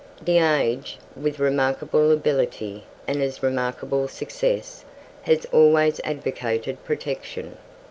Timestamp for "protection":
6.83-7.55